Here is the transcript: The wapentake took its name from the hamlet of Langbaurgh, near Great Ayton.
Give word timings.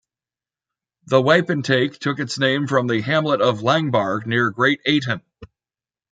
The 1.05 1.21
wapentake 1.21 1.99
took 1.99 2.17
its 2.19 2.39
name 2.39 2.65
from 2.65 2.87
the 2.87 3.01
hamlet 3.01 3.39
of 3.39 3.59
Langbaurgh, 3.61 4.25
near 4.25 4.49
Great 4.49 4.81
Ayton. 4.87 5.21